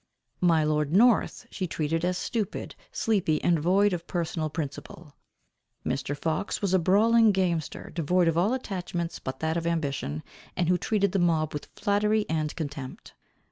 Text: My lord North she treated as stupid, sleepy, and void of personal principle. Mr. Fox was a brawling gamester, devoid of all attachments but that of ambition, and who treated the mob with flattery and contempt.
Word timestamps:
My 0.39 0.63
lord 0.63 0.91
North 0.91 1.45
she 1.51 1.67
treated 1.67 2.03
as 2.03 2.17
stupid, 2.17 2.73
sleepy, 2.91 3.39
and 3.43 3.59
void 3.59 3.93
of 3.93 4.07
personal 4.07 4.49
principle. 4.49 5.15
Mr. 5.85 6.17
Fox 6.17 6.59
was 6.59 6.73
a 6.73 6.79
brawling 6.79 7.31
gamester, 7.31 7.91
devoid 7.93 8.27
of 8.27 8.35
all 8.35 8.55
attachments 8.55 9.19
but 9.19 9.41
that 9.41 9.57
of 9.57 9.67
ambition, 9.67 10.23
and 10.57 10.69
who 10.69 10.77
treated 10.79 11.11
the 11.11 11.19
mob 11.19 11.53
with 11.53 11.67
flattery 11.75 12.25
and 12.31 12.55
contempt. 12.55 13.13